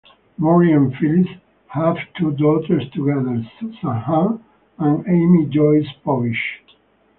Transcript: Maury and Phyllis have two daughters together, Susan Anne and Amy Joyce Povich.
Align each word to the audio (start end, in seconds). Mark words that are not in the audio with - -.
Maury 0.39 0.71
and 0.71 0.95
Phyllis 0.95 1.27
have 1.67 1.95
two 2.17 2.31
daughters 2.31 2.89
together, 2.89 3.45
Susan 3.59 3.87
Anne 4.03 4.43
and 4.79 5.07
Amy 5.07 5.45
Joyce 5.45 5.93
Povich. 6.03 6.41